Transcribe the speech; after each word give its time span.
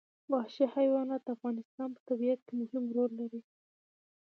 وحشي 0.31 0.65
حیوانات 0.75 1.21
د 1.23 1.29
افغانستان 1.35 1.89
په 1.95 2.01
طبیعت 2.09 2.39
کې 2.47 2.53
مهم 2.61 2.85
رول 2.95 3.11
لري. 3.19 3.41